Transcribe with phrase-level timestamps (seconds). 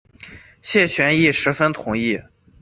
[0.63, 2.19] 谢玄亦十分同意。